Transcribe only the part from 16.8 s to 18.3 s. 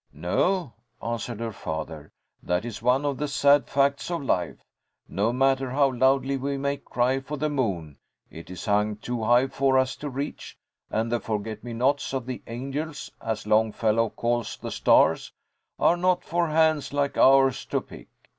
like ours to pick.